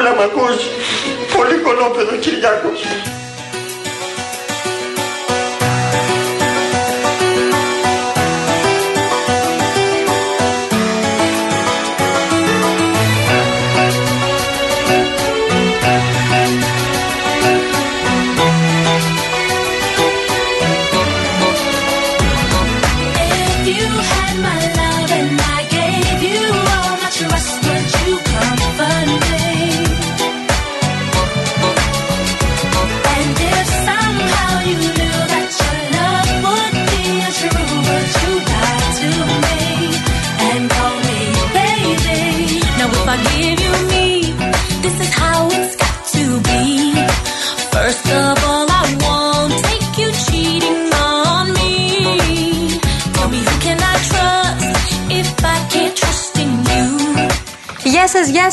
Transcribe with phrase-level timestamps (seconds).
[0.00, 0.62] Κούλα μ' ακούς.
[1.36, 2.80] Πολύ κολόπεδο Κυριάκος.
[43.24, 43.69] Give you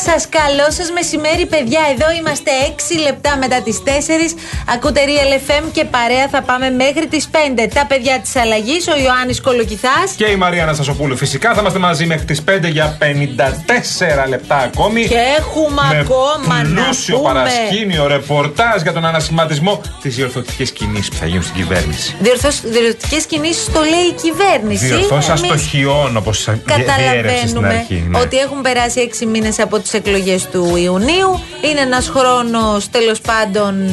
[0.00, 0.38] Γεια σας, γεια σα.
[0.38, 1.80] Καλό σα μεσημέρι, παιδιά.
[1.92, 4.34] Εδώ είμαστε 6 λεπτά μετά τις 4.
[4.74, 7.68] Ακούτε Real FM και παρέα θα πάμε μέχρι τις 5.
[7.74, 10.10] Τα παιδιά της αλλαγής, ο Ιωάννης Κολοκυθάς.
[10.16, 11.16] Και η Μαρία Αναστασοπούλου.
[11.16, 15.06] Φυσικά θα είμαστε μαζί μέχρι τις 5 για 54 λεπτά ακόμη.
[15.06, 17.32] Και έχουμε με ακόμα να πλούσιο πούμε.
[17.32, 22.16] παρασκήνιο ρεπορτάζ για τον ανασχηματισμό της διορθωτικής κινήσης που θα γίνουν στην κυβέρνηση.
[22.64, 24.86] Διορθωτικές κινήσεις το λέει η κυβέρνηση.
[24.86, 28.04] Διορθώσει Εμείς αστοχιών, όπως διέρευσε στην Καταλαβαίνουμε αρχή.
[28.08, 28.18] ναι.
[28.18, 31.40] ότι έχουν περάσει 6 μήνες από τις εκλογές του Ιουνίου.
[31.70, 33.90] Είναι ένας χρόνος τέλος πάντων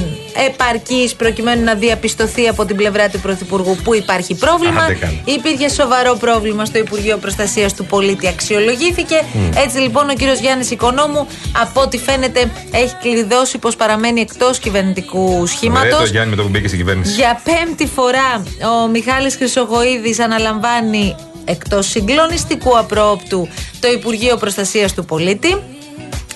[0.48, 4.82] επαρκής προκειμένου να διαπιστωθεί από την πλευρά του Πρωθυπουργού που υπάρχει πρόβλημα.
[4.82, 5.14] Άντε καλά.
[5.26, 9.24] Υπήρχε σοβαρό πρόβλημα στο Υπουργείο Προστασίας του Πολίτη, αξιολογήθηκε.
[9.56, 11.28] Έτσι λοιπόν ο κύριος Γιάννης Οικονόμου,
[11.62, 15.98] από ό,τι φαίνεται, έχει κλειδώσει πως παραμένει εκτός κυβερνητικού Ρε, σχήματο.
[15.98, 17.14] το Γιάννη με το που μπήκε στην κυβέρνηση.
[17.14, 18.44] Για πέμπτη φορά
[18.84, 23.48] ο Μιχάλης Χρυσογοίδης αναλαμβάνει εκτός συγκλονιστικού απρόπτου
[23.80, 25.58] το Υπουργείο Προστασίας του Πολίτη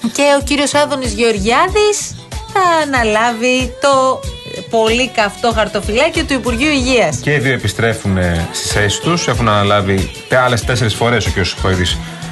[0.02, 2.16] και ο κύριος Άδωνης Γεωργιάδης
[2.53, 4.19] θα αναλάβει το
[4.69, 7.17] πολύ καυτό χαρτοφυλάκιο του Υπουργείου Υγείας.
[7.17, 8.17] Και οι δύο επιστρέφουν
[8.52, 9.27] στις θέσεις τους.
[9.27, 10.11] Έχουν αναλάβει
[10.45, 11.45] άλλες τέσσερις φορές ο κ.
[11.45, 11.86] Σουχοίδη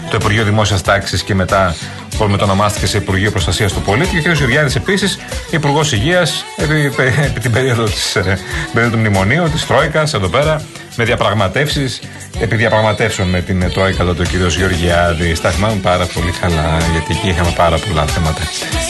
[0.09, 1.75] το Υπουργείο Δημόσιας Τάξης και μετά
[2.17, 4.21] που μετονομάστηκε σε Υπουργείο Προστασίας του Πολίτη.
[4.21, 4.35] Και ο κ.
[4.35, 5.17] Γεωργιάδης επίσης
[5.51, 6.93] Υπουργός Υγείας επί,
[7.25, 8.39] επί την περίοδο, της, ε,
[8.73, 10.61] περίοδο του Μνημονίου, της Τρόικας εδώ πέρα,
[10.97, 12.01] με διαπραγματεύσεις.
[12.39, 14.51] Επί διαπραγματεύσεων με την Τρόικα τότε ο κ.
[14.57, 15.39] Γεωργιάδη.
[15.41, 18.41] Τα θυμάμαι πάρα πολύ καλά, γιατί εκεί είχαμε πάρα πολλά θέματα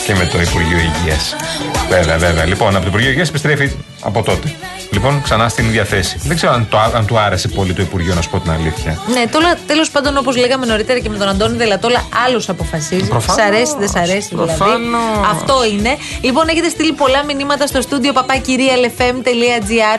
[0.06, 1.36] και με το Υπουργείο Υγείας.
[1.88, 2.44] Βέβαια, βέβαια.
[2.44, 3.70] Λοιπόν, από το Υπουργείο Υγείας επιστρέφει
[4.02, 4.54] από τότε.
[4.90, 6.16] Λοιπόν, ξανά στην ίδια θέση.
[6.22, 8.98] Δεν ξέρω αν, το, αν του άρεσε πολύ το Υπουργείο, να σου πω την αλήθεια.
[9.12, 13.08] Ναι, τώρα τέλος πάντων, όπως λέγαμε νωρίτερα και με τον Αντώνη Δελατόλα, άλλο αποφασίζει.
[13.08, 13.42] Προφανώς.
[13.42, 14.56] Σ' αρέσει, δεν σ' αρέσει δηλαδή.
[14.56, 15.28] Προφανώς.
[15.30, 15.96] Αυτό είναι.
[16.20, 19.98] Λοιπόν, έχετε στείλει πολλά μηνύματα στο στούντιο papakirialfm.gr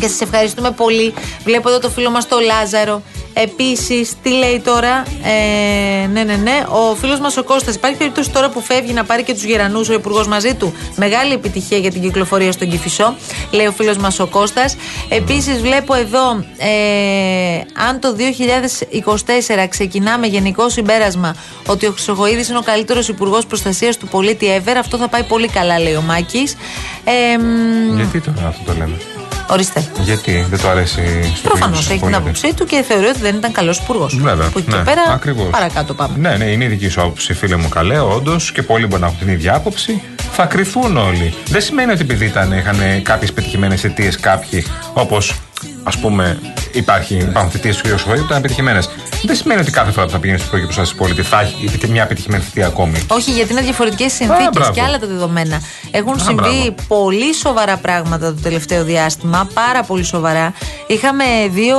[0.00, 1.14] και σας ευχαριστούμε πολύ.
[1.44, 3.02] Βλέπω εδώ το φίλο μας το Λάζαρο.
[3.36, 6.64] Επίσης, τι λέει τώρα; Ε, ναι, ναι, ναι.
[6.68, 9.88] Ο φίλος μας ο Κώστας Υπάρχει περίπτωση τώρα που φεύγει να πάρει και τους γερανούς
[9.88, 10.74] ο Υπουργός μαζί του.
[10.96, 13.14] Μεγάλη επιτυχία για την κυκλοφορία στον Κυφισό,
[13.50, 14.76] λέει ο φίλος μας ο Κώστας
[15.08, 16.44] Επίσης, βλέπω εδώ.
[16.58, 23.96] Ε, αν το 2024 ξεκινάμε γενικό συμπέρασμα ότι ο Χρυσογοίδης είναι ο καλύτερος Υπουργός Προστασίας
[23.96, 26.56] του πολίτη ever, αυτό θα πάει πολύ καλά, λέει ο Μάκης.
[27.04, 29.13] Ε, μ, Γιατί τώρα αυτό το λέμε.
[29.48, 29.86] Ορίστε.
[30.00, 31.02] Γιατί δεν το αρέσει
[31.36, 34.16] στο Προφανώς Υπουργείο έχει την Πολίτη; άποψή του και θεωρεί ότι δεν ήταν καλός υπουργός.
[34.16, 34.46] Βέβαια.
[34.46, 35.50] Από εκεί ναι, και πέρα, ακριβώς.
[35.50, 36.14] παρακάτω πάμε.
[36.18, 37.68] Ναι, ναι, είναι η δική σου άποψη, φίλε μου.
[37.68, 40.02] Καλέ, όντως και πολλοί μπορεί να έχουν την ίδια άποψη.
[40.32, 41.34] Θα κρυθούν όλοι.
[41.48, 45.34] Δεν σημαίνει ότι επειδή ήταν, είχαν κάποιες πετυχημένες αιτίες κάποιοι, όπως
[45.82, 46.38] ας πούμε
[46.74, 47.98] υπάρχει, υπάρχουν θητείε του κ.
[47.98, 48.80] Σοβαρή που ήταν πετυχημένε.
[49.22, 51.88] Δεν σημαίνει ότι κάθε φορά που θα πηγαίνεις στο Υπουργείο Προστασία του Πολίτη θα έχει
[51.90, 53.06] μια πετυχημένη θητεία ακόμη.
[53.08, 54.72] Όχι, γιατί είναι διαφορετικές συνθήκες μπράβο.
[54.72, 55.60] και άλλα τα δεδομένα.
[55.90, 56.74] Έχουν Α, συμβεί μπράβο.
[56.88, 59.48] πολύ σοβαρά πράγματα το τελευταίο διάστημα.
[59.54, 60.52] Πάρα πολύ σοβαρά.
[60.86, 61.76] Είχαμε δύο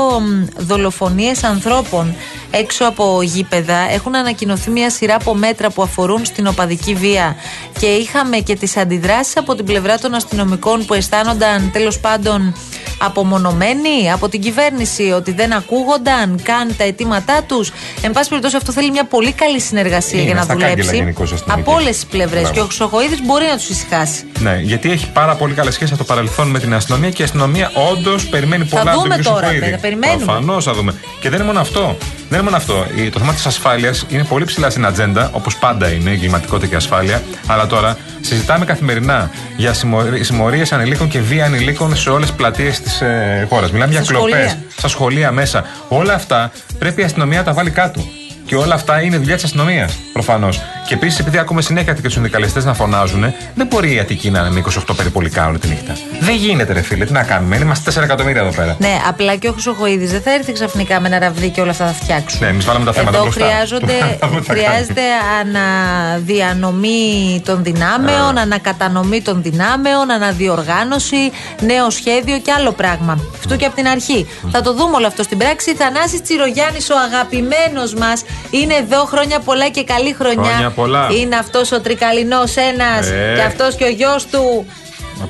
[0.58, 2.16] δολοφονίες ανθρώπων
[2.58, 3.78] έξω από γήπεδα.
[3.92, 7.36] Έχουν ανακοινωθεί μια σειρά από μέτρα που αφορούν στην οπαδική βία.
[7.80, 12.56] Και είχαμε και τις αντιδράσεις από την πλευρά των αστυνομικών που αισθάνονταν τέλος πάντων
[12.98, 17.72] απομονωμένοι από την κυβέρνηση, ότι δεν ακούγονταν καν τα αιτήματά τους.
[18.02, 20.96] Εν πάση περιπτώσει, αυτό θέλει μια πολύ καλή συνεργασία Είναι για να στα κάγκελα δουλέψει.
[20.96, 21.70] γενικώς η αστυνομική.
[21.70, 22.42] Από όλες τις πλευρές.
[22.42, 22.54] Μπράβο.
[22.56, 24.24] Και ο Χρυσοχοίδης μπορεί να τους ησυχάσει.
[24.40, 27.26] Ναι, γιατί έχει πάρα πολύ καλές σχέσεις από το παρελθόν με την αστυνομία και η
[27.26, 29.24] αστυνομία όντως περιμένει Θα πολλά από τον δούμε κ.
[29.24, 29.60] τώρα, Σοχοίδη.
[29.60, 30.24] βέβαια, περιμένουμε.
[30.26, 30.94] Προφανώς θα δούμε.
[31.20, 31.98] Και δεν είναι μόνο αυτό.
[32.30, 32.86] Δεν είναι μόνο αυτό.
[32.96, 36.68] Η- Το θέμα της ασφάλειας είναι πολύ ψηλά στην ατζέντα, όπως πάντα είναι, η εγκληματικότητα
[36.68, 37.22] και η ασφάλεια.
[37.48, 39.74] Αλλά τώρα συζητάμε καθημερινά για
[40.22, 43.72] συμμορίες ανηλίκων και βία ανηλίκων σε όλες τις πλατείες της ε, χώρας.
[43.72, 44.36] Μιλάμε για Στα σχολεία.
[44.38, 45.64] κλοπέ, στα σχολεία μέσα.
[45.88, 48.06] Όλα αυτά πρέπει η αστυνομία να τα βάλει κάτω.
[48.46, 50.62] Και όλα αυτά είναι δουλειά της αστυνομίας, προφανώς.
[50.88, 54.40] Και επίσης, επειδή ακούμε συνέχεια και τους συνδικαλιστές να φωνάζουν, δεν μπορεί η Αττική να
[54.40, 55.94] είναι με 28 περιπολικά όλη τη νύχτα.
[56.20, 57.56] Δεν γίνεται, ρε φίλε, τι να κάνουμε.
[57.56, 58.76] Είμαστε 4 εκατομμύρια εδώ πέρα.
[58.80, 61.86] Ναι, απλά και ο Χρυσοχοίδη δεν θα έρθει ξαφνικά με ένα ραβδί και όλα αυτά
[61.86, 62.40] θα φτιάξουν.
[62.42, 63.46] Ναι, εμείς βάλαμε τα θέματα Εδώ μπροστά.
[63.46, 65.02] χρειάζονται, Θα δούμε τι θα χρειάζεται
[65.42, 71.32] αναδιανομή των δυνάμεων, ανακατανομή των δυνάμεων, αναδιοργάνωση,
[71.62, 73.20] νέο σχέδιο και άλλο πράγμα.
[73.38, 74.28] Αυτό και από την αρχή.
[74.52, 75.76] Θα το δούμε όλο αυτό στην πράξη.
[75.76, 80.74] Θανάσης Τσιρογιάννης, ο αγαπημένος μας, είναι εδώ χρόνια πολλά και καλή χρονιά.
[80.76, 81.08] Χρόνια πολλά.
[81.20, 83.34] Είναι αυτός ο τρικαλινός ένας Ε.
[83.36, 84.66] και αυτός και ο γιος του.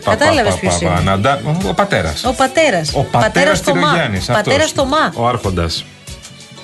[0.04, 2.24] Πα, Κατάλαβες πα, ποιος πα, πα, είναι; να ντα- Ο, ο πατέρας.
[2.26, 2.92] Ο πατέρας.
[2.94, 3.82] Ο πατέρας στο Μα.
[3.82, 4.20] Τσιρογιάννη.
[4.28, 5.12] Πατέρας στο Μα.
[5.16, 5.86] Ο Άρχοντας.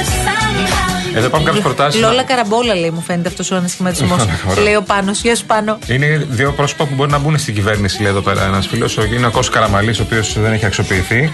[0.00, 2.00] if somehow you Εδώ υπάρχουν κάποιες προτάσεις.
[2.00, 4.20] Λόλα Καραμπόλα λέει μου φαίνεται αυτός ο ανασχηματισμός.
[4.50, 4.62] Ωραία.
[4.62, 5.20] λέει ο Πάνος.
[5.20, 5.78] Γεια σου Πάνο.
[5.86, 8.96] Είναι δύο πρόσωπα που μπορεί να μπουν στην κυβέρνηση, λέει εδώ πέρα ένας φίλος.
[9.14, 11.32] Είναι ο Κώστα Καραμαλής, ο οποίος δεν έχει αξιοποιηθεί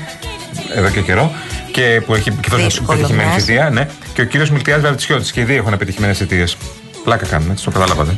[0.75, 1.33] εδώ και καιρό
[1.77, 3.45] και που έχει και αυτό Δύσκολο πετυχημένη μοιάζει.
[3.45, 3.71] θητεία.
[3.71, 3.89] Ναι.
[4.15, 5.33] Και ο κύριος Μιλτιάδη Βαρτισιώτη.
[5.33, 6.57] Και οι δύο έχουν πετυχημένες θητείες.
[7.05, 8.17] Πλάκα κάνουν, έτσι το καταλάβατε.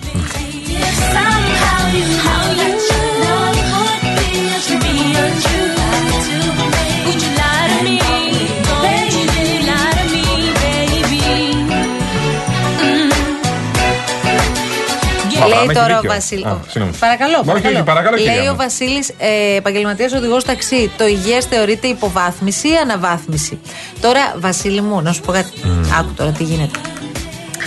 [15.47, 16.11] Λέει έχει τώρα ο δίκιο.
[16.11, 16.45] Βασίλη.
[16.45, 16.97] Α, συγγνώμη.
[17.01, 17.75] Παρακαλώ, Όχι, παρακαλώ.
[17.77, 18.51] όχι, παρακαλώ, κυρία Λέει μου.
[18.53, 20.91] ο Βασίλης, ε, επαγγελματίας οδηγός ταξί.
[20.99, 23.61] Το υγιές θεωρείται υποβάθμιση ή αναβάθμιση.
[24.01, 25.51] Τώρα, Βασίλη μου, να σου πω κάτι.
[25.99, 26.79] Άκου τώρα τι γίνεται.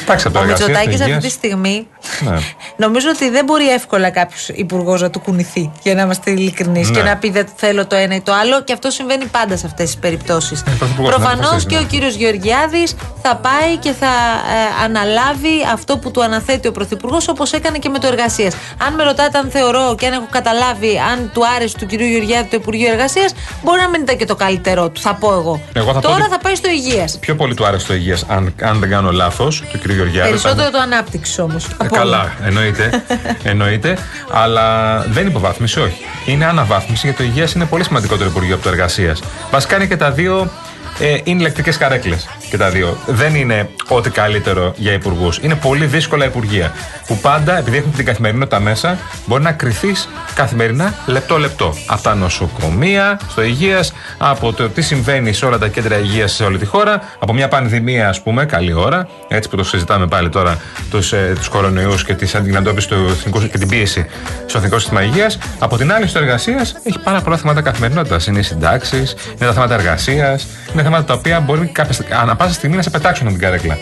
[0.01, 1.23] Εντάξει, από το Ο εργασίας, Μητσοτάκης το αυτή υγείας.
[1.23, 1.87] τη στιγμή
[2.19, 2.37] Ναι.
[2.77, 5.71] νομίζω ότι δεν μπορεί εύκολα κάποιος υπουργός να του κουνηθεί.
[5.83, 6.95] Για να είμαστε ειλικρινείς Ναι.
[6.97, 8.63] και να πει δεν θέλω το ένα ή το άλλο.
[8.63, 10.61] Και αυτό συμβαίνει πάντα σε αυτές τις περιπτώσεις.
[10.61, 11.85] Ε, πρωθυπουργός, Προφανώς ναι, και ο ναι.
[11.85, 17.51] κύριος Γεωργιάδης θα πάει και θα ε, αναλάβει αυτό που του αναθέτει ο Πρωθυπουργός, όπως
[17.53, 18.55] έκανε και με το εργασίας.
[18.87, 22.47] Αν με ρωτάτε αν θεωρώ και αν έχω καταλάβει αν του άρεσε του κυρίου Γεωργιάδη
[22.49, 23.33] το Υπουργείο Εργασίας,
[23.63, 25.61] μπορεί να μην ήταν και το καλύτερό του, θα πω εγώ.
[25.73, 27.17] Εγώ θα πω Τώρα ότι- θα πάει στο υγείας.
[27.19, 29.89] Πιο πολύ του άρεσε το υγείας, αν, αν δεν κάνω λάθος, του κ.
[29.91, 30.29] Γεωργιάδη.
[30.29, 31.67] Περισσότερο το ανάπτυξης όμως.
[31.93, 33.03] Ε, Καλά, εννοείται.
[33.43, 33.97] εννοείται.
[34.31, 36.05] Αλλά δεν υποβάθμιση, όχι.
[36.25, 39.19] Είναι αναβάθμιση γιατί το υγείας είναι πολύ σημαντικότερο Υπουργείο από το εργασίας.
[39.51, 40.51] Βασικά είναι και τα δύο.
[40.99, 42.97] Ε, είναι ηλεκτρικές καρέκλες και τα δύο.
[43.05, 45.39] Δεν είναι ό,τι καλύτερο για υπουργούς.
[45.41, 46.71] Είναι πολύ δύσκολα υπουργεία.
[47.07, 51.73] Που πάντα, επειδή έχουν την καθημερινότητα μέσα, μπορεί να κρυθείς καθημερινά λεπτό-λεπτό.
[51.87, 56.43] Από τα νοσοκομεία, στο υγείας, από το τι συμβαίνει σε όλα τα κέντρα υγείας σε
[56.43, 60.29] όλη τη χώρα, από μια πανδημία, ας πούμε, καλή ώρα, έτσι που το συζητάμε πάλι
[60.29, 60.57] τώρα,
[60.89, 64.05] τους ε, τους κορονοϊούς και τη αντιμετώπιση του εθνικού και την πίεση
[64.45, 65.37] στο εθνικό σύστημα υγείας.
[65.59, 68.27] Από την άλλη, στο εργασίας έχει πάρα πολλά θέματα καθημερινότητας.
[68.27, 72.35] Είναι οι συντάξεις, είναι τα θέματα εργασίας, είναι θέματα τα οποία μπορεί κάποια, στε- ανά
[72.41, 73.77] πάσα στιγμή να σε πετάξουν από την καρέκλα.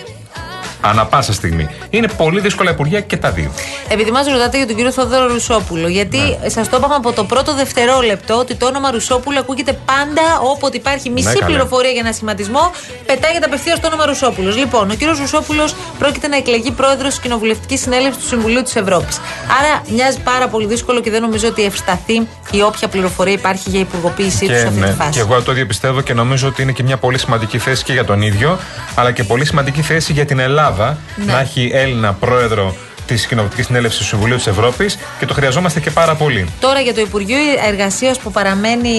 [0.82, 1.68] Ανά πάσα στιγμή.
[1.90, 3.52] Είναι πολύ δύσκολα υπουργεία και τα δύο.
[3.88, 6.50] Επειδή μας ρωτάτε για τον κύριο Θόδωρο Ρουσόπουλο, γιατί Ναι.
[6.50, 10.22] σας το είπαμε από το πρώτο δευτερόλεπτο ότι το όνομα Ρουσόπουλο ακούγεται πάντα
[10.54, 11.46] όποτε υπάρχει μισή Ναι, καλέ.
[11.46, 12.72] πληροφορία για ένα σχηματισμό,
[13.06, 14.58] πετάγεται απευθεία το όνομα Ρουσόπουλος.
[14.58, 19.20] Λοιπόν, ο κύριος Ρουσόπουλος πρόκειται να εκλεγεί πρόεδρος της Κοινοβουλευτικής Συνέλευσης του Συμβουλίου της Ευρώπης.
[19.60, 23.80] Άρα μοιάζει πάρα πολύ δύσκολο και δεν νομίζω ότι ευσταθεί η όποια πληροφορία υπάρχει για
[23.80, 25.10] υπουργοποίησή τους σε αυτή τη ναι, φάση.
[25.10, 27.94] και εγώ το ίδιο πιστεύω και νομίζω ότι είναι και μια πολύ σημαντική θέση και
[27.94, 28.58] για τον ίδιο,
[28.96, 30.68] αλλά και πολύ σημαντική θέση για την Ελλάδα
[31.16, 31.34] Ναι.
[31.34, 32.76] να έχει Έλληνα πρόεδρο
[33.10, 36.50] της Κοινοβουλευτικής Συνέλευσης του Συμβουλίου της Ευρώπης και το χρειαζόμαστε και πάρα πολύ.
[36.60, 37.38] Τώρα για το Υπουργείο
[37.68, 38.96] Εργασίας που παραμένει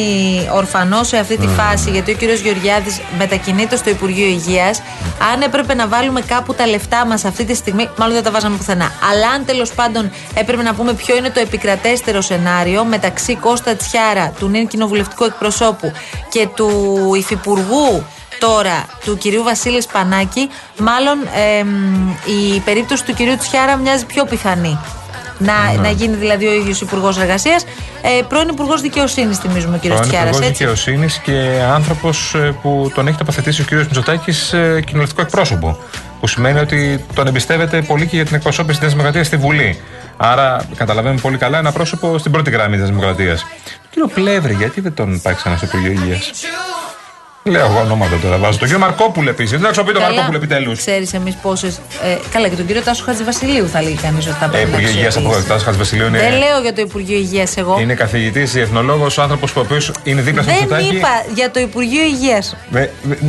[0.53, 4.83] ορφανός σε αυτή τη φάση, γιατί ο κύριος Γεωργιάδης μετακινείται στο Υπουργείο Υγείας,
[5.33, 8.57] αν έπρεπε να βάλουμε κάπου τα λεφτά μας αυτή τη στιγμή, μάλλον δεν τα βάζαμε
[8.57, 8.93] πουθενά.
[9.11, 14.33] Αλλά αν τέλος πάντων έπρεπε να πούμε ποιο είναι το επικρατέστερο σενάριο μεταξύ Κώστα Τσιάρα,
[14.39, 15.93] του νυν κοινοβουλευτικού εκπροσώπου
[16.29, 16.71] και του
[17.17, 18.05] Υφυπουργού
[18.41, 20.49] τώρα του κυρίου Βασίλης Σπανάκη,
[20.79, 21.19] μάλλον
[21.59, 21.69] εμ,
[22.11, 24.79] η περίπτωση του κυρίου Τσιάρα μοιάζει πιο πιθανή.
[25.39, 25.81] Να, Ναι.
[25.83, 27.65] να γίνει δηλαδή ο ίδιος Υπουργός Εργασίας.
[28.03, 30.31] Ε, πρώην Υπουργός Δικαιοσύνης, θυμίζουμε, ο κύριο Πρώην Τσιάρας.
[30.31, 30.65] Υπουργός Έτσι.
[30.65, 33.73] Δικαιοσύνης και άνθρωπος που τον έχει τοποθετήσει ο κ.
[33.73, 35.79] Μητσοτάκης ε, κοινοβουλευτικό εκπρόσωπο.
[36.21, 39.81] Που σημαίνει ότι τον εμπιστεύεται πολύ και για την εκπροσώπηση της Δημοκρατίας στη Βουλή.
[40.17, 43.47] Άρα καταλαβαίνουμε πολύ καλά ένα πρόσωπο στην πρώτη γραμμή της Δημοκρατίας.
[43.91, 46.31] Κύριο Πλεύρη, γιατί δεν τον πάει ξανά στο Υπουργείο Υγείας;
[47.45, 48.37] Λέω εγώ ονόματα τώρα.
[48.39, 49.51] Βάζω τον κύριο Μαρκόπουλο επίσης.
[49.59, 50.79] Δεν αξιοποιεί τον Μαρκόπουλο επιτέλους.
[50.79, 51.77] Ξέρεις εμείς πόσες.
[52.03, 54.77] Ε, καλά, και τον κύριο Τάσο Χατζηβασιλείου θα λέει κανείς ότι θα Ε, πρέπει να
[54.77, 55.49] Υπουργείο Υγεία από αξιοποιήσει.
[55.49, 56.19] Τάσο Χατζηβασιλείου είναι.
[56.19, 57.79] Δεν λέω για το Υπουργείο Υγείας εγώ.
[57.81, 60.97] Είναι καθηγητής, διεθνολόγο, άνθρωπος που ο οποίος είναι δίπλα στο Δεν Μητσοτάκη.
[60.97, 62.57] είπα για το Υπουργείο Υγείας.
[62.75, 62.81] Ε,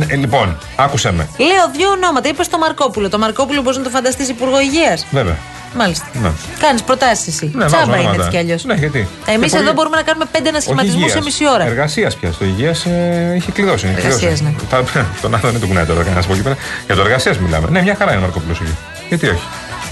[0.08, 1.28] ε, λοιπόν, άκουσε με.
[1.38, 2.28] Λέω δύο ονόματα.
[2.28, 3.08] Είπες το Μαρκόπουλο.
[3.08, 5.06] Το Μαρκόπουλο μπορείς να το φανταστείς Υπουργό Υγείας.
[5.10, 5.36] Βέβαια.
[5.76, 6.06] Μάλιστα.
[6.22, 6.30] Ναι.
[6.60, 7.50] Κάνεις προτάσεις εσύ.
[7.54, 8.16] Ναι, βάζω Τσάμπα είναι ονόματα.
[8.24, 8.64] έτσι κι αλλιώς.
[8.64, 11.64] Ναι, γιατί; Εμείς Και εδώ πολύ- μπορούμε να κάνουμε πέντε ανασχηματισμού σε μισή ώρα.
[11.66, 12.32] Εργασίας πια.
[12.32, 13.86] Στο υγείας ε, έχει κλειδώσει.
[13.86, 14.42] έχει Εργασίας, κλειδώσει.
[14.42, 14.52] ναι.
[14.70, 16.56] Τα- Τον άλλο δεν του κουνάει τώρα κανένας από εκεί πέρα.
[16.86, 17.66] Για το εργασίας μιλάμε.
[17.70, 18.74] Ναι, μια χαρά είναι ο Μαρκόπουλος εκεί.
[19.08, 19.42] Γιατί όχι;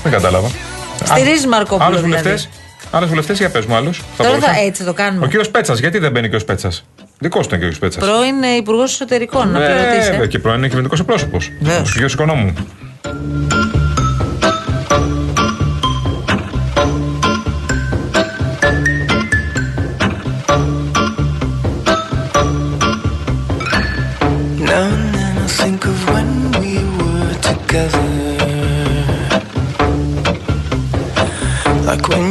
[0.03, 0.49] Δεν κατάλαβα.
[1.05, 2.23] Στηρίζεις Μαρκόπουλο, Άλλους δηλαδή.
[2.23, 2.49] βουλευτές;
[2.91, 4.03] Άλλους βουλευτές, για πες μου άλλους.
[4.17, 5.25] Τώρα θα, έτσι το κάνουμε.
[5.25, 6.85] Ο κύριος Πέτσας, γιατί δεν μπαίνει ο κύριος Πέτσας;
[7.19, 8.05] Δικός του ήταν και ο κύριος Πέτσας.
[8.05, 10.11] Πρώην Υπουργός Εσωτερικών, να πληρωτήσει.
[10.11, 11.51] Βέβαια, και πρώην είναι κυβερνητικός εκπρόσωπος.
[11.61, 11.89] Βεβαίως.
[11.89, 12.55] Ο κύριος Οικονόμου.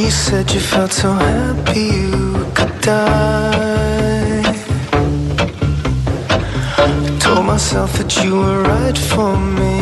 [0.10, 4.42] You said you felt so happy you could die.
[6.84, 9.79] I Told myself that you were right for me,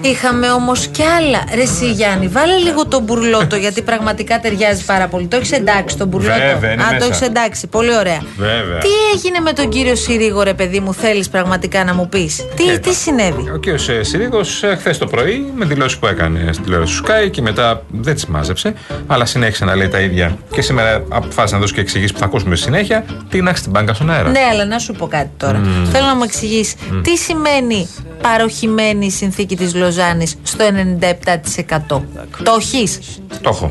[0.00, 1.44] Είχαμε όμως κι άλλα.
[1.54, 5.26] Ρε εσύ Γιάννη, βάλε λίγο τον μπουρλότο γιατί πραγματικά ταιριάζει πάρα πολύ.
[5.26, 7.06] Το έχεις εντάξει τον μπουρλότο; Βέβαια, είναι Α, το μέσα.
[7.06, 7.66] έχεις εντάξει.
[7.66, 8.22] Πολύ ωραία.
[8.36, 8.78] Βέβαια.
[8.78, 12.68] Τι έγινε με τον κύριο Συρίγο, ρε παιδί μου, θέλεις πραγματικά να μου πεις; Τι,
[12.68, 13.78] Ε, τι συνέβη; Ο κ.
[14.00, 18.14] Συρίγος χθες το πρωί με δηλώσεις που έκανε στην τηλεόραση του Sky και μετά δεν
[18.14, 18.74] τις μάζεψε,
[19.06, 20.36] αλλά συνέχισε να λέει τα ίδια.
[20.52, 23.04] Και σήμερα αποφάσισε να δώσει και εξηγήσεις που θα ακούσουμε στη συνέχεια.
[23.28, 24.28] Τίναξε την μπάνκα στον αέρα.
[24.30, 25.60] Ναι, αλλά να σου πω κάτι τώρα.
[25.92, 27.88] Θέλω να μου εξηγήσεις τι σημαίνει
[28.22, 32.02] παροχημένη η συνθήκη της Λοζάνης στο 97%.
[32.42, 32.98] Το έχεις;
[33.40, 33.70] Το έχω.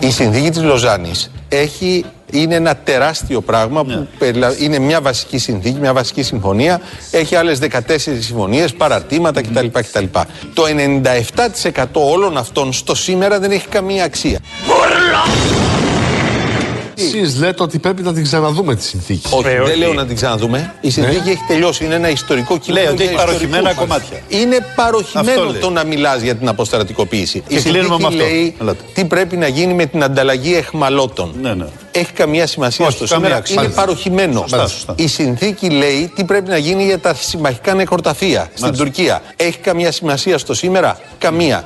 [0.00, 5.78] Η συνθήκη της Λοζάνης έχει, είναι ένα τεράστιο πράγμα που περιλα- είναι μια βασική συνθήκη,
[5.80, 6.80] μια βασική συμφωνία.
[7.10, 9.66] Έχει άλλες 14 συμφωνίες, παραρτήματα κτλ.
[9.72, 10.04] κτλ.
[10.54, 14.38] Το 97% όλων αυτών στο σήμερα δεν έχει καμία αξία.
[16.98, 19.28] Εσείς λέτε ότι πρέπει να την ξαναδούμε τη συνθήκη.
[19.34, 19.76] Όχι, Ε, δεν όχι.
[19.76, 20.74] λέω να την ξαναδούμε.
[20.80, 21.84] Η συνθήκη έχει τελειώσει.
[21.84, 22.84] Είναι ένα ιστορικό κείμενο.
[22.84, 23.96] Λέει ότι για έχει παροχημένα ιστορικούς.
[23.96, 24.18] κομμάτια.
[24.28, 25.60] Είναι παροχημένο Αυτό λέει.
[25.60, 27.42] το να μιλάς για την αποστρατικοποίηση.
[27.48, 28.18] Και η συνθήκη κλείνουμε με αυτό.
[28.18, 28.84] λέει Ελάτε.
[28.94, 31.34] τι πρέπει να γίνει με την ανταλλαγή εχμαλώτων.
[31.42, 31.66] Ναι, ναι.
[31.90, 33.36] Έχει καμία σημασία Όχι, στο καμία σήμερα.
[33.36, 33.62] αξία.
[33.62, 34.40] Είναι παροχημένο.
[34.40, 34.94] Σωστά, σωστά.
[34.96, 38.84] Η συνθήκη λέει τι πρέπει να γίνει για τα συμμαχικά νεκροταφεία στην Μάλιστα.
[38.84, 39.22] Τουρκία.
[39.36, 41.64] Έχει καμία σημασία στο σήμερα; Καμία.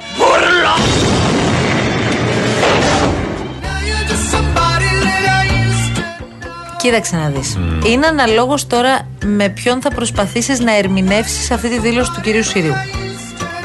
[6.87, 7.59] Κοίταξε να δεις.
[7.87, 12.75] Είναι αναλόγως τώρα με ποιον θα προσπαθήσεις να ερμηνεύσεις αυτή τη δήλωση του κυρίου Συρίου.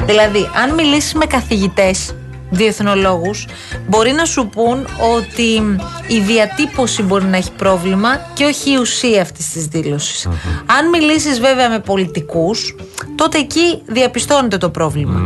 [0.06, 2.14] Δηλαδή, αν μιλήσεις με καθηγητές,
[2.50, 3.46] διεθνολόγους,
[3.88, 4.86] μπορεί να σου πούν
[5.16, 10.26] ότι η διατύπωση μπορεί να έχει πρόβλημα και όχι η ουσία αυτής της δηλωσης
[10.66, 12.76] Αν μιλήσεις βέβαια με πολιτικούς,
[13.14, 15.20] τότε εκεί διαπιστώνεται το πρόβλημα.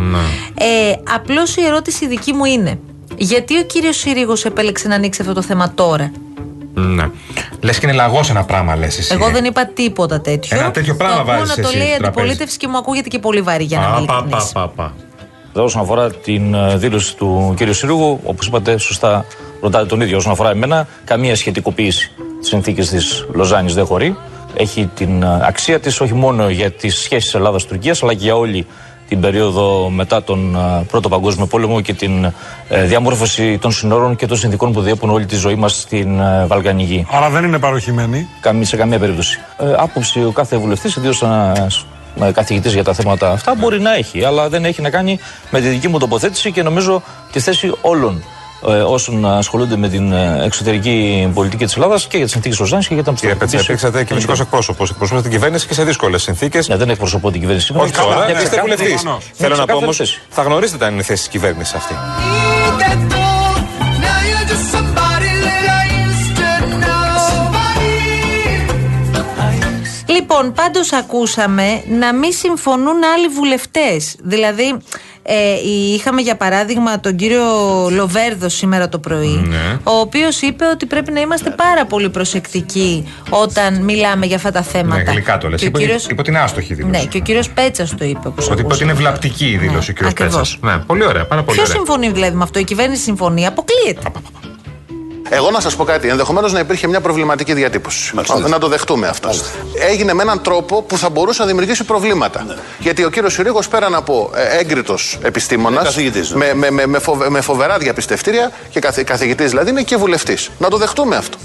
[0.54, 2.78] Ε, απλώς η ερώτηση δική μου είναι,
[3.16, 6.12] γιατί ο κύριος Συρίγος επέλεξε να ανοίξει αυτό το θέμα τώρα;
[6.78, 7.11] Ναι.
[7.61, 9.14] Λες και είναι λαγός ένα πράγμα, λες εσύ.
[9.14, 10.59] Εγώ δεν είπα τίποτα τέτοιο.
[10.59, 12.21] Ένα τέτοιο πράγμα το ακούω βάζεις να το εσύ λέει η στο τραπέζι.
[12.21, 14.52] αντιπολίτευση και μου ακούγεται και πολύ βαρύ για να Πα, είμαι πα, ειλικρινής.
[14.52, 14.92] πα, πα,
[15.52, 15.62] πα.
[15.62, 17.73] Όσον αφορά την ε, δήλωση του κ.
[17.75, 19.25] Συρούγου, όπως είπατε, σωστά
[19.61, 20.16] ρωτάτε τον ίδιο.
[20.16, 24.16] Όσον αφορά εμένα, καμία σχετικοποίηση της συνθήκης της Λοζάνης δεν χωρεί.
[24.56, 28.66] Έχει την ε, αξία της όχι μόνο για τις σχέσεις Ελλάδα-Τουρκία, αλλά και για όλη
[29.08, 32.32] την περίοδο μετά τον ε, Πρώτο Παγκόσμιο Πόλεμο και την
[32.68, 36.46] ε, διαμόρφωση των συνόρων και των συνθήκων που διέπουν όλη τη ζωή μας στην ε,
[36.46, 37.06] Βαλκανική.
[37.10, 38.28] Άρα δεν είναι παροχημένη.
[38.40, 39.38] Καμ- σε καμία περίπτωση.
[39.58, 41.86] Ε, άποψη ο κάθε βουλευτής, ιδίως ένας
[42.32, 45.18] καθηγητής για τα θέματα αυτά, μπορεί να έχει, αλλά δεν έχει να κάνει
[45.50, 48.35] με τη δική μου τοποθέτηση και νομίζω τη θέση όλων ε,
[48.86, 52.94] όσων ασχολούνται με την ε, εξωτερική πολιτική της Ελλάδας και για τις συνθήκες Ροζάνη και
[52.94, 54.90] για τα Κύριε Πέτσα, υπήρξατε κυβερνητικό εκπρόσωπος.
[54.90, 56.68] Εκπροσωπήσατε την κυβέρνηση και σε δύσκολες συνθήκες.
[56.68, 57.72] Ναι, δεν εκπροσωπώ την κυβέρνηση.
[57.76, 58.90] Όχι τώρα, Μια είστε ξεκάθαρη βουλευτής.
[58.92, 59.04] θέση.
[59.04, 60.20] Μια Θέλω να πω ξεκάθαρη όμως, θέση.
[60.28, 61.94] θα γνωρίζετε αν είναι η θέση της κυβέρνησης αυτή.
[70.06, 74.16] Λοιπόν, πάντως ακούσαμε να μην συμφωνούν άλλοι βουλευτές.
[74.22, 74.76] Δηλαδή,
[75.28, 77.42] ε, είχαμε για παράδειγμα τον κύριο
[77.90, 79.78] Λοβέρδο σήμερα το πρωί, Ναι.
[79.85, 84.59] ο οποίος είπε ότι πρέπει να είμαστε πάρα πολύ προσεκτικοί όταν μιλάμε για αυτά τα
[84.61, 85.11] Ναι, θέματα.
[85.12, 85.61] γλυκά το λες.
[85.61, 87.00] Και ο Είπε, κύριος- είπε ότι είναι άστοχη η δήλωση.
[87.00, 88.28] Ναι, και ο κύριος Πέτσας το είπε.
[88.28, 88.92] όπως Ότι είπε ότι είναι ακούσαμε.
[88.92, 90.14] βλαπτική η δήλωση Ναι, ο κ.
[90.14, 90.26] Πέτσας.
[90.26, 90.59] ακριβώς.
[90.62, 91.83] Ναι, πολύ ωραία, πάρα πολύ Ποιος ωραία.
[91.83, 94.00] συμφωνεί δηλαδή με αυτό, η κυβέρνηση συμφωνεί, αποκλείεται.
[95.28, 96.09] Εγώ να σας πω κάτι.
[96.09, 98.14] Ενδεχομένως να υπήρχε μια προβληματική διατύπωση.
[98.49, 99.30] Να το δεχτούμε αυτό.
[99.90, 102.45] Έγινε με έναν τρόπο που θα μπορούσε να δημιουργήσει προβλήματα.
[102.47, 102.54] Ναι.
[102.78, 106.37] Γιατί ο κύριος Συρίγος, πέραν από έγκριτος επιστήμονας, Είναι καθηγητής, ναι.
[106.47, 110.49] με, με, με, με, φοβε- με φοβερά διαπιστευτήρια και καθη, καθηγητής δηλαδή, είναι και βουλευτής.
[110.59, 111.38] Να το δεχτούμε αυτό.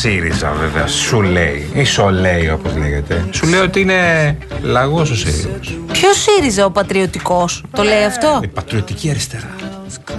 [0.00, 5.14] ΣΥΡΙΖΑ βέβαια σου λέει, ή σο λέει όπως λέγεται, σου λέει ότι είναι λαγός ο
[5.14, 5.48] ΣΥΡΙΖΑ.
[5.92, 9.59] Ποιος ΣΥΡΙΖΑ, ο πατριωτικός, το λέει αυτό; Η πατριωτική αριστερά.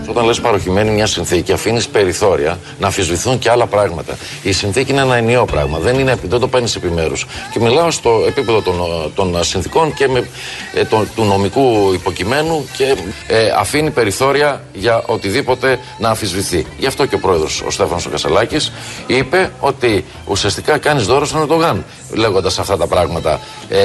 [0.10, 4.18] Όταν λες παροχημένη μια συνθήκη, αφήνεις περιθώρια να αμφισβηθούν και άλλα πράγματα.
[4.44, 5.78] Η συνθήκη είναι ένα ενιαίο πράγμα.
[5.80, 7.25] Δεν, είναι, δεν το παίρνεις επιμέρους.
[7.51, 8.75] Και μιλάω στο επίπεδο των,
[9.16, 10.28] των συνθήκων και με,
[10.74, 12.96] ε, το- του νομικού υποκειμένου και
[13.28, 16.66] ε, αφήνει περιθώρια για οτιδήποτε να αμφισβηθεί.
[16.78, 18.72] Γι' αυτό και ο πρόεδρος, ο Στέφανος ο Κασαλάκης,
[19.08, 21.86] είπε ότι ουσιαστικά κάνεις δώρο στον Ερντογάν.
[22.13, 23.78] Λέγοντας αυτά τα πράγματα, ε,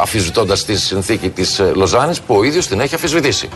[0.00, 3.48] αμφισβητώντα τη συνθήκη της Λοζάνης που ο ίδιος την έχει αμφισβητήσει.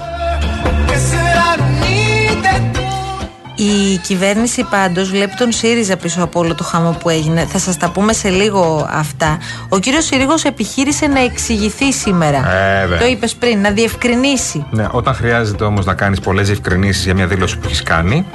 [3.58, 7.46] Η κυβέρνηση πάντως βλέπει τον ΣΥΡΙΖΑ πίσω από όλο το χαμό που έγινε.
[7.46, 9.38] Θα σας τα πούμε σε λίγο αυτά.
[9.68, 12.52] Ο κύριος Συρίγος επιχείρησε να εξηγηθεί σήμερα.
[12.52, 12.98] Ε, βέβαια.
[12.98, 14.66] το είπες πριν, να διευκρινίσει.
[14.70, 18.26] Ναι, όταν χρειάζεται όμως να κάνεις πολλές διευκρινήσεις για μια δήλωση που έχεις κάνει,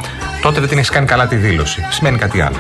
[0.41, 1.85] τότε δεν την έχεις κάνει καλά τη δήλωση.
[1.89, 2.57] Σημαίνει κάτι άλλο.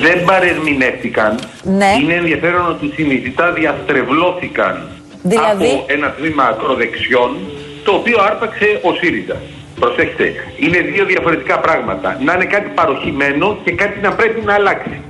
[0.00, 1.38] δεν παρερμηνεύτηκαν.
[1.62, 1.92] Ναι.
[2.02, 4.88] Είναι ενδιαφέρον ότι συνειδητά διαστρεβλώθηκαν
[5.22, 7.36] Δηλαδή; από ένα τμήμα ακροδεξιών,
[7.84, 9.36] το οποίο άρπαξε ο ΣΥΡΙΖΑ.
[9.78, 12.18] Προσέξτε, είναι δύο διαφορετικά πράγματα.
[12.24, 15.00] Να είναι κάτι παροχημένο και κάτι να πρέπει να αλλάξει.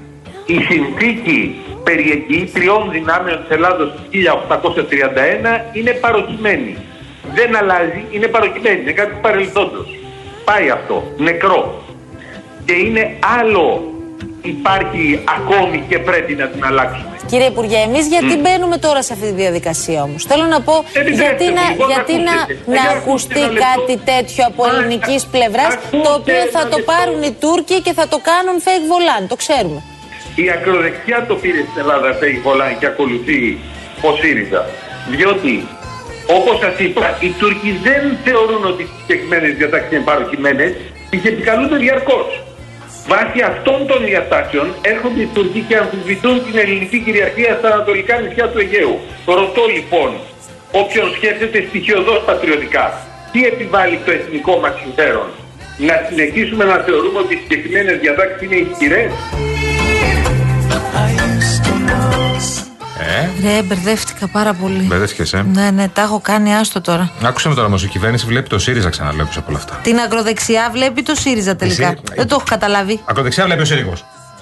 [0.47, 4.01] Η συνθήκη περί εκεί τριών δυνάμεων της Ελλάδος του
[5.73, 6.77] 1831 είναι παροχημένη.
[7.35, 9.95] Δεν αλλάζει, είναι παροχημένη, είναι κάτι του παρελθόντος.
[10.45, 11.83] Πάει αυτό, νεκρό.
[12.65, 13.93] Και είναι άλλο
[14.43, 17.17] υπάρχει ακόμη και πρέπει να την αλλάξουμε.
[17.27, 21.23] Κύριε Υπουργέ, εμείς γιατί μπαίνουμε τώρα σε αυτή τη διαδικασία όμως; Θέλω να πω, Επιτρέψτε
[21.25, 22.71] γιατί, μου, να, λοιπόν, να γιατί να, ακούσετε.
[22.73, 23.67] να Για ακουστεί ακούστε ένα λεπτό.
[23.71, 26.93] κάτι τέτοιο από Α, ελληνικής α, πλευράς, το ακούστε οποίο θα ένα το λεπτό.
[26.93, 29.27] πάρουν οι Τούρκοι και θα το κάνουν fake volant.
[29.33, 29.81] Το ξέρουμε.
[30.45, 33.41] Η ακροδεξιά το πήρε στην Ελλάδα fake volant και ακολουθεί
[34.09, 34.63] ο ΣΥΡΙΖΑ.
[35.15, 35.55] Διότι,
[36.39, 40.71] όπως σας είπα, οι Τούρκοι δεν θεωρούν ότι οι συγκεκριμένες διατάξεις είναι παροχημένες,
[41.11, 42.29] τις επικαλούνται διαρκώς.
[43.13, 48.47] Βάσει αυτών των διατάξεων έρχονται οι Τούρκοι και αμφισβητούν την ελληνική κυριαρχία στα ανατολικά νησιά
[48.49, 48.99] του Αιγαίου.
[49.27, 50.11] Ρωτώ λοιπόν,
[50.73, 52.85] όποιον σκέφτεται στοιχειοδός πατριωτικά,
[53.33, 55.29] τι επιβάλλει το εθνικό μας συμφέρον;
[55.89, 59.11] Να συνεχίσουμε να θεωρούμε ότι οι συγκεκριμένες διατάξεις είναι ισχυρές;
[63.43, 64.83] Ρε, μπερδεύτηκα πάρα πολύ.
[64.83, 67.11] μπερδεύτηκες, ε; Ναι, ναι, τα έχω κάνει άστο τώρα.
[67.23, 69.75] Άκουσε με τώρα όμω, η κυβέρνηση βλέπει το ΣΥΡΙΖΑ ξαναλέω πίσω από όλα αυτά.
[69.83, 71.87] Την ακροδεξιά βλέπει το ΣΥΡΙΖΑ τελικά.
[71.87, 73.01] Εσύ- Δεν το έχω καταλάβει.
[73.05, 73.93] Ακροδεξιά βλέπει ο ΣΥΡΙΖΑ.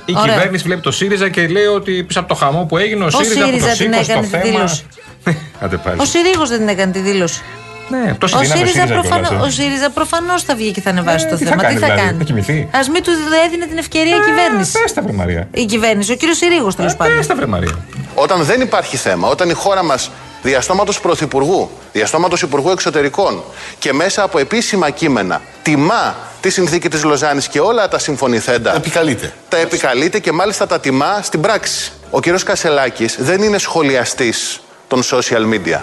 [0.05, 0.35] Η Ωραία.
[0.35, 3.11] κυβέρνηση βλέπει το ΣΥΡΙΖΑ και λέει ότι πίσω από το χαμό που έγινε ο, Ο
[3.11, 4.43] ΣΥΡΙΖΑ, που ΣΥΡΙΖΑ το την σήκωσε το έκανε τη θέμα.
[4.45, 4.87] δήλωση.
[5.61, 6.01] Άντε πάλι.
[6.01, 7.41] Ο Συρίγο δεν την έκανε τη δήλωση.
[7.89, 9.47] Ναι, τόση Ο δύναμη ο ΣΥΡΙΖΑ, ΣΥΡΙΖΑ προφανώ, κιόλας, ε.
[9.47, 11.63] ο ΣΥΡΙΖΑ προφανώς θα βγει και θα ανεβάσει Ε, το τι θα θέμα.
[11.63, 13.11] κάνει τι θα δηλαδή, κάνει; θα κοιμηθεί; Α μην του
[13.47, 14.81] έδινε την ευκαιρία η κυβέρνηση.
[14.83, 15.49] Πες τα βρε Μαρία.
[15.51, 17.17] Η κυβέρνηση, ο κύριος Συρίγος τέλος πάντων.
[17.17, 17.79] Πες τα βρε Μαρία.
[18.15, 20.11] Όταν δεν υπάρχει θέμα, όταν η χώρα μας
[20.43, 23.43] διαστόματος Πρωθυπουργού, διαστόματος Υπουργού Εξωτερικών
[23.79, 28.77] και μέσα από επίσημα κείμενα τιμά τη συνθήκη της Λοζάνης και όλα τα συμφωνηθέντα.
[28.77, 29.33] Επικαλείται.
[29.49, 31.93] Τα επικαλείται και μάλιστα τα τιμά στην πράξη.
[32.11, 35.81] Ο κύριος Κασελάκης δεν είναι σχολιαστής των social media.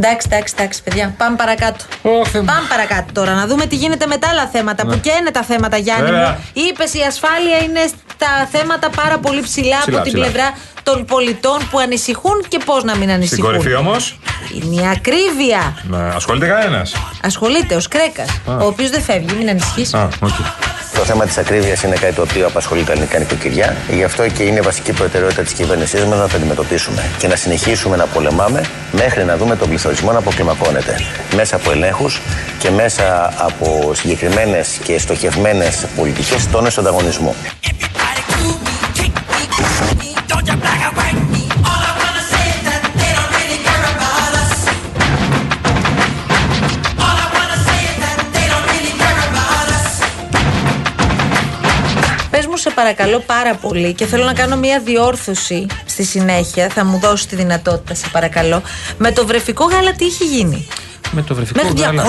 [0.00, 1.14] Εντάξει, εντάξει, εντάξει, παιδιά.
[1.18, 1.84] Πάμε παρακάτω.
[2.02, 2.46] Ω, Θεέ μου.
[2.46, 4.86] Πάμε παρακάτω τώρα, να δούμε τι γίνεται με τα άλλα θέματα.
[4.86, 6.28] Που και είναι τα θέματα, Γιάννη Βέβαια.
[6.30, 6.44] μου.
[6.52, 7.80] Είπες η ασφάλεια είναι
[8.14, 10.24] στα θέματα πάρα πολύ ψηλά, Ψηλά, από την ψηλά.
[10.30, 13.44] πλευρά των πολιτών που ανησυχούν και πώς να μην Στην ανησυχούν.
[13.44, 14.18] κορυφή όμως.
[14.54, 15.74] Είναι η ακρίβεια.
[16.14, 16.92] Ασχολείται κανένας.
[17.22, 19.94] Ασχολείται ο Σκρέκας, ο οποίος δεν φεύγει, μην ανησυχείς.
[19.94, 20.28] Α, οκ.
[20.98, 23.76] Το θέμα της ακρίβειας είναι κάτι το οποίο απασχολεί τα ελληνικά νοικοκυριά.
[23.90, 27.96] Γι' αυτό και είναι βασική προτεραιότητα της κυβέρνησής μας να το αντιμετωπίσουμε και να συνεχίσουμε
[27.96, 28.60] να πολεμάμε
[28.92, 31.00] μέχρι να δούμε τον πληθωρισμό να αποκλιμακώνεται.
[31.34, 32.20] Μέσα από ελέγχους
[32.58, 37.34] και μέσα από συγκεκριμένες και στοχευμένες πολιτικές τόνε ανταγωνισμού.
[52.80, 56.68] Παρακαλώ πάρα πολύ και θέλω να κάνω μια διόρθωση στη συνέχεια.
[56.68, 58.62] Θα μου δώσει τη δυνατότητα, σε παρακαλώ.
[58.98, 60.66] Με το βρεφικό γάλα τι έχει γίνει;
[61.10, 62.04] Με το βρεφικό Μέχρι γάλα.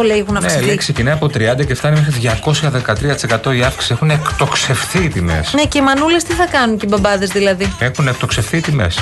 [0.00, 0.64] 200% λέει έχουν Ναι, αυξηθεί.
[0.64, 3.92] λέει ξεκινάει από 30 και φτάνει μέχρι 213% η αύξηση.
[3.92, 5.52] Έχουν εκτοξευθεί οι τιμές.
[5.54, 8.98] Ναι, και οι μανούλες τι θα κάνουν και οι μπαμπάδες δηλαδή; Έχουν εκτοξευθεί οι τιμές.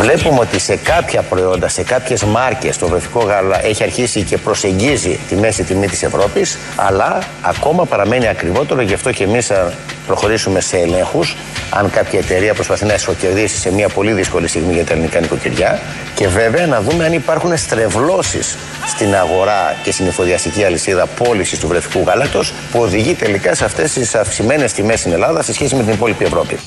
[0.00, 5.18] Βλέπουμε ότι σε κάποια προϊόντα, σε κάποιες μάρκες το βρεφικό γάλα έχει αρχίσει και προσεγγίζει
[5.28, 9.72] τη μέση τιμή της Ευρώπης αλλά ακόμα παραμένει ακριβότερο γι' αυτό και εμείς θα
[10.06, 11.36] προχωρήσουμε σε ελέγχους
[11.70, 15.80] αν κάποια εταιρεία προσπαθεί να εσωκερδίσει σε μια πολύ δύσκολη στιγμή για τα ελληνικά νοικοκυριά
[16.14, 18.56] και βέβαια να δούμε αν υπάρχουν στρεβλώσεις
[18.86, 23.92] στην αγορά και στην εφοδιαστική αλυσίδα πώλησης του βρεφικού γάλατος που οδηγεί τελικά σε αυτές
[23.92, 26.58] τις αυξημένες τιμές στην Ελλάδα σε σχέση με την υπόλοιπη Ευρώπη.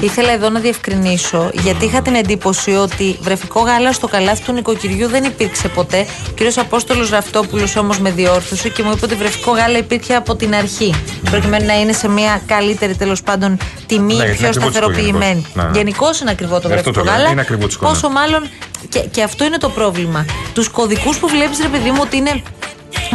[0.00, 5.08] Ήθελα εδώ να διευκρινίσω, γιατί είχα την εντύπωση ότι βρεφικό γάλα στο καλάθι του νοικοκυριού
[5.08, 6.06] δεν υπήρξε ποτέ.
[6.28, 10.36] Ο κύριος Απόστολος Ραφτόπουλο όμως με διόρθωσε και μου είπε ότι βρεφικό γάλα υπήρχε από
[10.36, 10.94] την αρχή.
[11.30, 13.56] Προκειμένου να είναι σε μια καλύτερη τέλος πάντων
[13.86, 15.32] τιμή, Ναι, γιατί πιο είναι ακριβό της σταθεροποιημένη.
[15.32, 15.54] γενικώς.
[15.54, 15.70] Ναι, ναι.
[15.78, 17.30] Γενικώ είναι ακριβό το Γι' αυτό βρεφικό το λέω, γάλα.
[17.30, 18.00] είναι ακριβό της εικόνας.
[18.00, 18.48] Πόσο μάλλον.
[18.88, 20.24] Και, και αυτό είναι το πρόβλημα.
[20.54, 22.42] Τους κωδικούς που βλέπεις, ρε παιδί μου, ότι είναι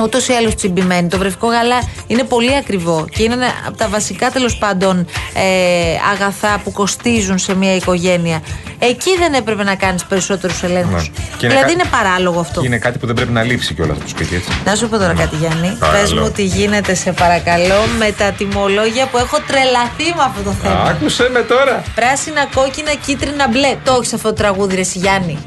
[0.01, 1.07] ούτως ή άλλως τσιμπημένοι.
[1.07, 4.99] Το βρεφικό γάλα είναι πολύ ακριβό και είναι ένα από τα βασικά τέλος πάντων
[5.33, 5.41] ε,
[6.13, 8.41] αγαθά που κοστίζουν σε μια οικογένεια.
[8.79, 10.91] Εκεί δεν έπρεπε να κάνεις περισσότερους ελέγχους.
[11.09, 11.25] Ναι.
[11.37, 12.59] Και είναι Δηλαδή κα- είναι παράλογο αυτό.
[12.61, 14.49] Και είναι κάτι που δεν πρέπει να λείψει κιόλας από το σπίτι, έτσι.
[14.65, 15.75] Να σου πω τώρα κάτι, Γιάννη.
[15.79, 16.01] Παρακαλώ.
[16.03, 20.51] Πες μου τι γίνεται, σε παρακαλώ, με τα τιμολόγια που έχω τρελαθεί με αυτό το
[20.61, 20.81] θέμα.
[20.81, 21.83] Άκουσε με τώρα.
[21.95, 23.75] Πράσινα, κόκκινα, κίτρινα, μπλε.
[23.83, 25.37] Το έχεις αυτό το τραγούδι, ρε εσύ, Γιάννη.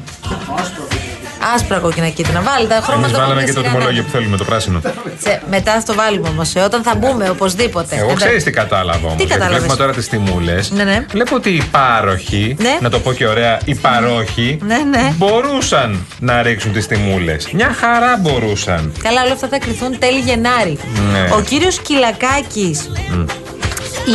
[1.55, 2.41] Άσπρα κόκκινα κίτρινα.
[2.41, 4.81] Βάλει τα Εμείς χρώματα βάλαμε που και το σιγά να- τιμολόγιο που θέλουμε, το πράσινο.
[5.23, 6.55] Σε- μετά θα το βάλουμε όμως.
[6.55, 7.95] Όταν θα μπούμε, οπωσδήποτε.
[7.95, 8.25] Εγώ Εντάξει.
[8.25, 9.21] ξέρεις τι κατάλαβα όμως.
[9.27, 10.71] κατάλαβες; Βλέπουμε τώρα τις τιμούλες.
[10.71, 11.05] Ναι, ναι.
[11.09, 12.77] Βλέπω ότι οι πάροχοι, Ναι.
[12.81, 15.13] να το πω και ωραία, οι παρόχοι Ναι, ναι.
[15.17, 17.47] μπορούσαν να ρίξουν τις τιμούλες.
[17.51, 18.93] Μια χαρά μπορούσαν.
[19.03, 20.77] Καλά, όλα αυτά θα κρυθούν τέλη Γενάρη.
[21.11, 21.27] Ναι.
[21.35, 22.89] Ο κύριος Κυλακάκης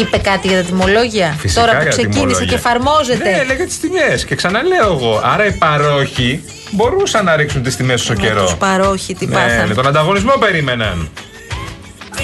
[0.00, 2.46] είπε κάτι για τα τιμολόγια; Φυσικά τώρα που για ξεκίνησε τιμολόγια.
[2.48, 3.30] και εφαρμόζεται.
[3.30, 4.24] Ναι, έλεγα τις τιμές.
[4.24, 5.20] Και ξαναλέω εγώ.
[5.24, 8.42] Άρα οι παρόχοι μπορούσαν να ρίξουν τις τιμές στο καιρό.
[8.44, 9.64] Τους παρόχοι, τι Ναι, πάθανε.
[9.64, 11.10] ναι, τον ανταγωνισμό περίμεναν.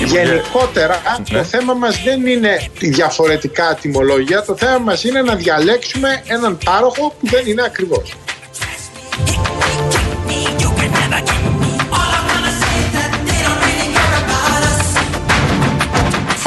[0.04, 1.00] Γενικότερα
[1.30, 1.38] Ναι.
[1.38, 6.58] το θέμα μας δεν είναι τη διαφορετικά τιμολόγια, το θέμα μας είναι να διαλέξουμε έναν
[6.64, 8.14] πάροχο που δεν είναι ακριβώς.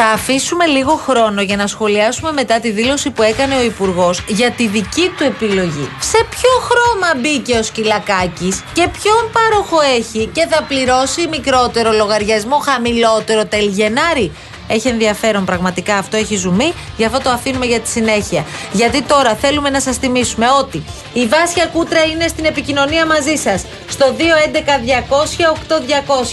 [0.03, 4.51] Θα αφήσουμε λίγο χρόνο για να σχολιάσουμε μετά τη δήλωση που έκανε ο Υπουργός για
[4.51, 5.89] τη δική του επιλογή.
[5.99, 12.57] Σε ποιο χρώμα μπήκε ο Σκυλακάκης και ποιον πάροχο έχει και θα πληρώσει μικρότερο λογαριασμό,
[12.57, 14.31] χαμηλότερο τέλη Γενάρη;
[14.67, 18.45] Έχει ενδιαφέρον πραγματικά αυτό, έχει ζουμί, γι' αυτό το αφήνουμε για τη συνέχεια.
[18.71, 20.83] Γιατί τώρα θέλουμε να σας θυμίσουμε ότι
[21.13, 24.05] η Βάσια Κούτρα είναι στην επικοινωνία μαζί σας στο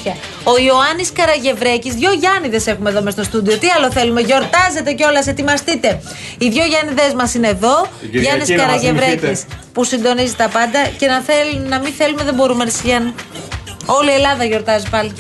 [0.07, 0.17] 211-200-8200.
[0.53, 3.57] Ο Ιωάννης Καραγευρέκης, δυο Γιάννηδες έχουμε εδώ μες στο στούντιο.
[3.57, 6.01] Τι άλλο θέλουμε, γιορτάζετε κιόλας, ετοιμαστείτε.
[6.39, 7.87] Οι δυο Γιάννηδες μας είναι εδώ.
[8.01, 9.57] Κυριακή Γιάννης να μας Καραγευρέκης θυμηθείτε.
[9.73, 13.15] που συντονίζει τα πάντα και να, θέλ, να μην θέλουμε δεν μπορούμε, ρε Γιάννη.
[13.87, 15.13] Όλη η Ελλάδα γιορτάζει πάλι.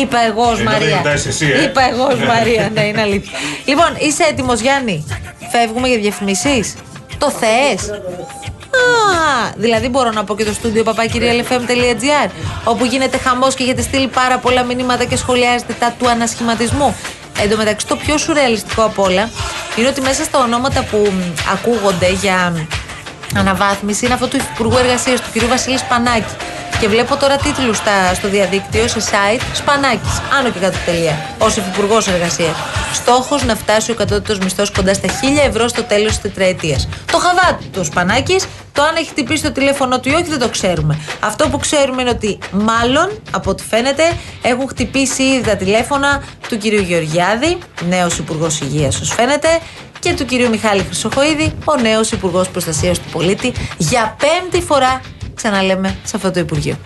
[0.00, 0.88] Είπα εγώς ως Ε, να Μαρία.
[0.88, 1.62] γιορτάζεις εσύ, ε.
[1.62, 3.38] Είπα εγώς ως Μαρία, ναι, είναι αλήθεια.
[3.64, 5.06] Λοιπόν, είσαι έτοιμος, Γιάννη;
[5.50, 6.74] Φεύγουμε για διαφημίσεις;
[7.18, 7.90] Το θες;
[8.76, 12.30] Α, δηλαδή μπορώ να πω και το στούντιο papakirialfm.gr
[12.64, 16.96] όπου γίνεται χαμός και έχετε στείλει πάρα πολλά μηνύματα και σχολιάζετε τα του ανασχηματισμού.
[17.42, 19.30] Εν τω μεταξύ το πιο σουρεαλιστικό απ' όλα
[19.76, 22.66] είναι ότι μέσα στα ονόματα που μ, ακούγονται για
[23.36, 25.44] αναβάθμιση είναι αυτό του Υπουργού Εργασίας του κ.
[25.44, 26.34] Βασίλη Σπανάκη.
[26.80, 27.76] Και βλέπω τώρα τίτλους
[28.14, 32.56] στο διαδίκτυο, σε site, Σπανάκης, άνω και κάτω τελεία, ως Υφυπουργός Εργασίας.
[32.92, 36.88] Στόχος να φτάσει ο κατώτατο μισθός κοντά στα 1000 ευρώ στο τέλος της τετραετίας.
[37.12, 40.48] Το χαβάτι του Σπανάκης, το αν έχει χτυπήσει το τηλέφωνο του ή όχι δεν το
[40.48, 40.98] ξέρουμε.
[41.20, 44.02] Αυτό που ξέρουμε είναι ότι μάλλον, από ό,τι φαίνεται,
[44.42, 47.58] έχουν χτυπήσει ήδη τα τηλέφωνα του κυρίου Γεωργιάδη,
[47.88, 49.48] νέος Υπουργός Υγείας, ως φαίνεται,
[49.98, 55.00] και του κυρίου Μιχάλη Χρυσοχοίδη, ο νέος Υπουργός Προστασίας του Πολίτη, για πέμπτη φορά,
[55.36, 56.76] ξαναλέμε, σε αυτό το Υπουργείο.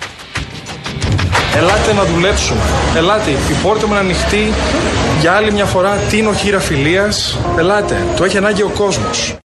[1.56, 2.60] Ελάτε να δουλέψουμε.
[2.96, 4.52] Ελάτε, η πόρτα μου είναι ανοιχτή
[5.20, 5.96] για άλλη μια φορά.
[6.10, 7.38] Τίνω χείρα φιλίας.
[7.58, 9.34] Ελάτε, το έχει ανάγκη ο κόσμος.